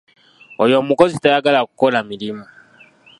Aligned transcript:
Oyo 0.63 0.75
omukozi 0.81 1.15
tayagala 1.23 1.59
kukola 1.69 1.99
mirimu. 2.09 2.45